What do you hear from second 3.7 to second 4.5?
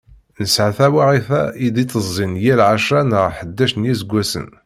n yiseggasen.